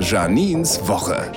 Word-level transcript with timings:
Janins 0.00 0.86
Woche. 0.88 1.32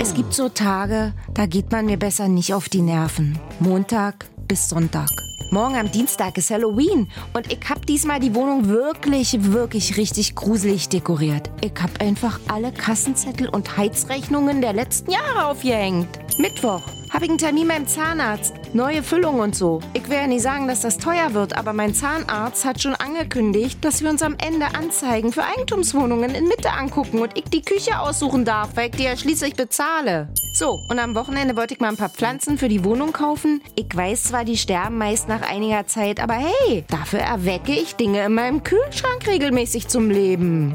Es 0.00 0.14
gibt 0.14 0.34
so 0.34 0.48
Tage, 0.48 1.12
da 1.32 1.46
geht 1.46 1.70
man 1.72 1.86
mir 1.86 1.96
besser 1.96 2.28
nicht 2.28 2.54
auf 2.54 2.68
die 2.68 2.82
Nerven. 2.82 3.38
Montag 3.60 4.26
bis 4.48 4.68
Sonntag. 4.68 5.08
Morgen 5.50 5.76
am 5.76 5.90
Dienstag 5.90 6.38
ist 6.38 6.50
Halloween 6.50 7.08
und 7.34 7.52
ich 7.52 7.60
hab 7.68 7.84
diesmal 7.86 8.20
die 8.20 8.34
Wohnung 8.34 8.68
wirklich, 8.68 9.52
wirklich 9.52 9.96
richtig 9.96 10.34
gruselig 10.34 10.88
dekoriert. 10.88 11.50
Ich 11.60 11.74
hab 11.80 12.00
einfach 12.00 12.40
alle 12.48 12.72
Kassenzettel 12.72 13.48
und 13.48 13.76
Heizrechnungen 13.76 14.60
der 14.60 14.72
letzten 14.72 15.10
Jahre 15.10 15.46
aufgehängt. 15.46 16.08
Mittwoch 16.38 16.82
einen 17.28 17.38
Termin 17.38 17.68
beim 17.68 17.86
Zahnarzt. 17.86 18.54
Neue 18.72 19.02
Füllung 19.02 19.40
und 19.40 19.54
so. 19.54 19.80
Ich 19.94 20.08
will 20.08 20.16
ja 20.16 20.26
nicht 20.26 20.42
sagen, 20.42 20.68
dass 20.68 20.80
das 20.80 20.98
teuer 20.98 21.34
wird, 21.34 21.56
aber 21.56 21.72
mein 21.72 21.94
Zahnarzt 21.94 22.64
hat 22.64 22.82
schon 22.82 22.94
angekündigt, 22.94 23.84
dass 23.84 24.02
wir 24.02 24.10
uns 24.10 24.22
am 24.22 24.36
Ende 24.44 24.66
Anzeigen 24.74 25.32
für 25.32 25.44
Eigentumswohnungen 25.44 26.34
in 26.34 26.48
Mitte 26.48 26.70
angucken 26.70 27.20
und 27.20 27.36
ich 27.36 27.44
die 27.44 27.62
Küche 27.62 27.98
aussuchen 27.98 28.44
darf, 28.44 28.70
weil 28.74 28.90
ich 28.90 28.96
die 28.96 29.04
ja 29.04 29.16
schließlich 29.16 29.54
bezahle. 29.54 30.28
So, 30.52 30.80
und 30.88 30.98
am 30.98 31.14
Wochenende 31.14 31.56
wollte 31.56 31.74
ich 31.74 31.80
mal 31.80 31.88
ein 31.88 31.96
paar 31.96 32.10
Pflanzen 32.10 32.58
für 32.58 32.68
die 32.68 32.84
Wohnung 32.84 33.12
kaufen. 33.12 33.62
Ich 33.74 33.94
weiß 33.94 34.24
zwar, 34.24 34.44
die 34.44 34.58
sterben 34.58 34.98
meist 34.98 35.28
nach 35.28 35.42
einiger 35.42 35.86
Zeit, 35.86 36.20
aber 36.20 36.34
hey, 36.34 36.84
dafür 36.88 37.20
erwecke 37.20 37.72
ich 37.72 37.96
Dinge 37.96 38.24
in 38.24 38.34
meinem 38.34 38.62
Kühlschrank 38.62 39.26
regelmäßig 39.26 39.88
zum 39.88 40.10
Leben. 40.10 40.74